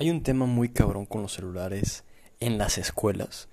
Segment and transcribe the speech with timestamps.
[0.00, 2.04] Hay un tema muy cabrón con los celulares
[2.38, 3.48] en las escuelas.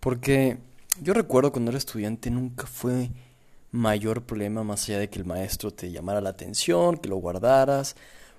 [0.00, 0.58] Porque
[1.00, 3.10] yo recuerdo cuando era estudiante nunca fue
[3.70, 7.96] mayor problema más allá de que el maestro te llamara la atención, que lo guardaras.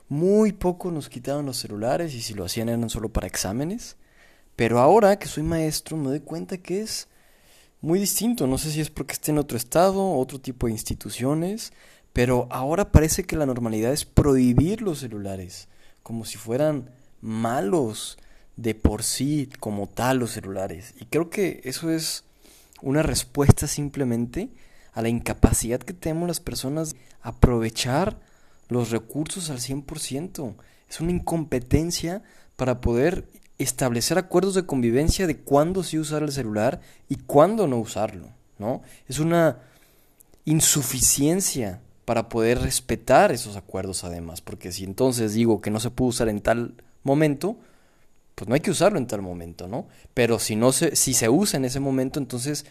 [0.09, 3.97] Muy poco nos quitaban los celulares y si lo hacían eran solo para exámenes.
[4.55, 7.07] Pero ahora que soy maestro me doy cuenta que es
[7.81, 8.45] muy distinto.
[8.45, 11.73] No sé si es porque esté en otro estado, otro tipo de instituciones,
[12.13, 15.67] pero ahora parece que la normalidad es prohibir los celulares,
[16.03, 18.17] como si fueran malos
[18.55, 20.93] de por sí como tal los celulares.
[20.99, 22.23] Y creo que eso es
[22.81, 24.49] una respuesta simplemente
[24.93, 28.19] a la incapacidad que tenemos las personas de aprovechar
[28.67, 30.55] los recursos al 100%.
[30.89, 32.23] Es una incompetencia
[32.55, 37.77] para poder establecer acuerdos de convivencia de cuándo sí usar el celular y cuándo no
[37.77, 38.81] usarlo, ¿no?
[39.07, 39.59] Es una
[40.45, 46.09] insuficiencia para poder respetar esos acuerdos además, porque si entonces digo que no se puede
[46.09, 47.57] usar en tal momento,
[48.35, 49.87] pues no hay que usarlo en tal momento, ¿no?
[50.13, 52.65] Pero si no se, si se usa en ese momento, entonces,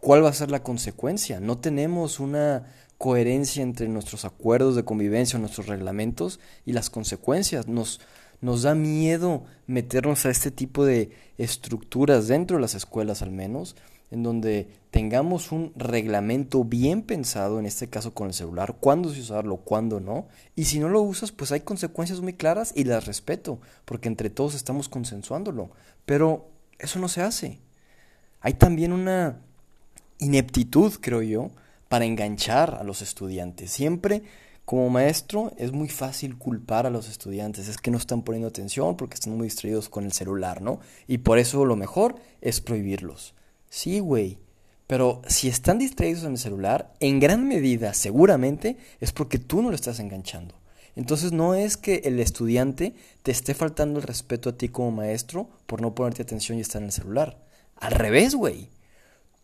[0.00, 1.40] ¿cuál va a ser la consecuencia?
[1.40, 2.66] No tenemos una
[2.98, 7.66] coherencia entre nuestros acuerdos de convivencia, nuestros reglamentos y las consecuencias.
[7.66, 8.00] Nos,
[8.40, 13.76] nos da miedo meternos a este tipo de estructuras dentro de las escuelas al menos,
[14.12, 19.20] en donde tengamos un reglamento bien pensado, en este caso con el celular, cuándo se
[19.20, 20.28] usarlo, cuándo no.
[20.54, 24.28] Y si no lo usas, pues hay consecuencias muy claras y las respeto, porque entre
[24.28, 25.70] todos estamos consensuándolo.
[26.04, 27.58] Pero eso no se hace.
[28.40, 29.40] Hay también una
[30.18, 31.50] ineptitud, creo yo,
[31.88, 33.70] para enganchar a los estudiantes.
[33.70, 34.22] Siempre
[34.66, 38.96] como maestro es muy fácil culpar a los estudiantes, es que no están poniendo atención
[38.96, 40.80] porque están muy distraídos con el celular, ¿no?
[41.06, 43.34] Y por eso lo mejor es prohibirlos.
[43.72, 44.38] Sí, güey.
[44.86, 49.70] Pero si están distraídos en el celular, en gran medida, seguramente, es porque tú no
[49.70, 50.54] lo estás enganchando.
[50.94, 55.48] Entonces no es que el estudiante te esté faltando el respeto a ti como maestro
[55.64, 57.42] por no ponerte atención y estar en el celular.
[57.76, 58.68] Al revés, güey.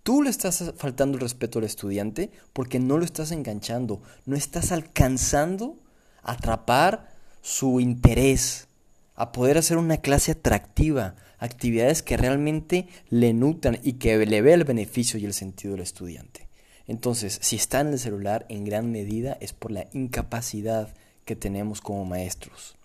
[0.03, 4.73] Tú le estás faltando el respeto al estudiante porque no lo estás enganchando, no estás
[4.73, 5.79] alcanzando
[6.23, 8.69] a atrapar su interés,
[9.15, 14.55] a poder hacer una clase atractiva, actividades que realmente le nutran y que le vea
[14.55, 16.49] el beneficio y el sentido del estudiante.
[16.87, 20.95] Entonces, si está en el celular, en gran medida es por la incapacidad
[21.25, 22.77] que tenemos como maestros.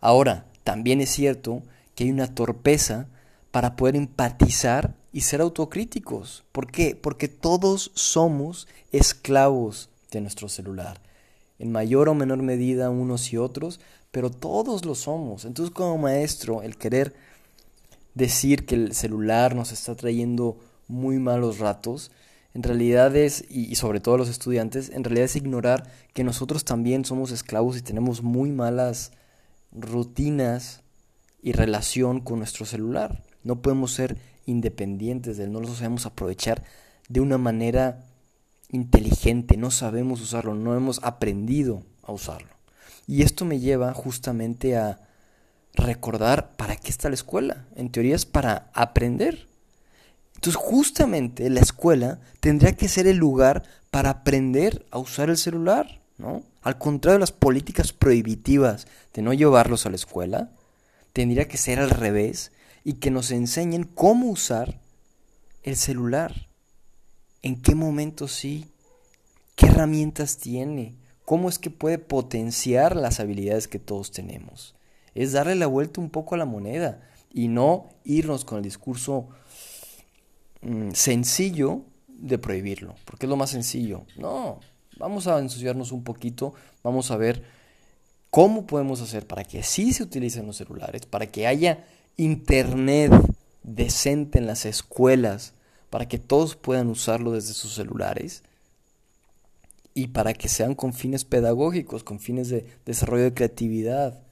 [0.00, 1.62] Ahora, también es cierto
[1.94, 3.06] que hay una torpeza
[3.50, 6.44] para poder empatizar y ser autocríticos.
[6.50, 6.96] ¿Por qué?
[6.96, 11.00] Porque todos somos esclavos de nuestro celular.
[11.58, 13.78] En mayor o menor medida unos y otros,
[14.10, 15.44] pero todos lo somos.
[15.44, 17.14] Entonces como maestro, el querer
[18.14, 20.58] decir que el celular nos está trayendo
[20.88, 22.10] muy malos ratos,
[22.54, 27.04] en realidad es, y, sobre todo los estudiantes, en realidad es ignorar que nosotros también
[27.04, 29.10] somos esclavos y tenemos muy malas
[29.72, 30.82] rutinas
[31.42, 33.24] y relación con nuestro celular.
[33.42, 36.62] No podemos ser independientes de él, no lo sabemos aprovechar
[37.08, 38.04] de una manera
[38.70, 42.48] inteligente, no sabemos usarlo, no hemos aprendido a usarlo.
[43.08, 45.00] Y esto me lleva justamente a
[45.74, 47.66] recordar para qué está la escuela.
[47.76, 49.48] En teoría es para aprender.
[50.34, 56.00] Entonces justamente la escuela tendría que ser el lugar para aprender a usar el celular,
[56.18, 56.42] ¿no?
[56.62, 60.50] Al contrario de las políticas prohibitivas de no llevarlos a la escuela,
[61.12, 62.52] tendría que ser al revés
[62.84, 64.80] y que nos enseñen cómo usar
[65.62, 66.48] el celular.
[67.42, 68.66] En qué momento sí,
[69.56, 74.74] qué herramientas tiene, cómo es que puede potenciar las habilidades que todos tenemos
[75.14, 77.00] es darle la vuelta un poco a la moneda
[77.32, 79.28] y no irnos con el discurso
[80.62, 84.06] mm, sencillo de prohibirlo, porque es lo más sencillo.
[84.16, 84.60] No,
[84.98, 87.44] vamos a ensuciarnos un poquito, vamos a ver
[88.30, 91.84] cómo podemos hacer para que sí se utilicen los celulares, para que haya
[92.16, 93.12] internet
[93.62, 95.54] decente en las escuelas,
[95.90, 98.42] para que todos puedan usarlo desde sus celulares
[99.94, 104.23] y para que sean con fines pedagógicos, con fines de desarrollo de creatividad,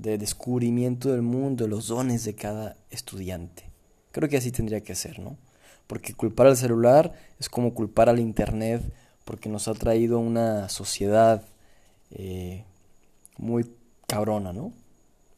[0.00, 3.70] de descubrimiento del mundo, los dones de cada estudiante.
[4.12, 5.36] Creo que así tendría que ser, ¿no?
[5.86, 8.82] Porque culpar al celular es como culpar al Internet
[9.24, 11.44] porque nos ha traído una sociedad
[12.10, 12.64] eh,
[13.36, 13.70] muy
[14.06, 14.72] cabrona, ¿no?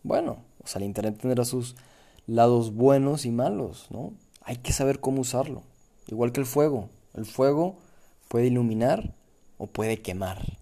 [0.02, 1.75] Bueno, o sea, el Internet tendrá sus
[2.26, 4.12] lados buenos y malos, ¿no?
[4.42, 5.62] Hay que saber cómo usarlo.
[6.06, 6.88] Igual que el fuego.
[7.14, 7.76] El fuego
[8.28, 9.14] puede iluminar
[9.58, 10.58] o puede quemar.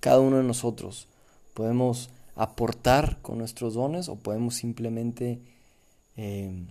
[0.00, 1.08] Cada uno de nosotros
[1.54, 5.40] podemos aportar con nuestros dones o podemos simplemente
[6.16, 6.66] em,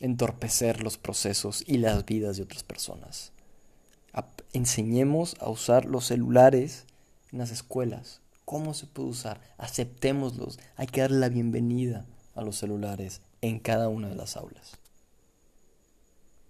[0.00, 3.32] entorpecer los procesos y las vidas de otras personas.
[4.52, 6.86] enseñemos a usar los celulares
[7.30, 8.20] en las escuelas.
[8.46, 9.40] ¿Cómo se puede usar?
[9.58, 10.58] Aceptémoslos.
[10.76, 14.78] Hay que darle la bienvenida a los celulares en cada una de las aulas.